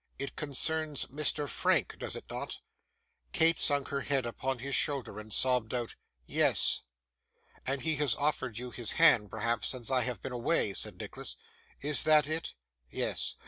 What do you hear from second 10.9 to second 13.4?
Nicholas; 'is that it? Yes.